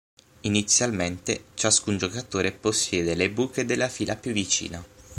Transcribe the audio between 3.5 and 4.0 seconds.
della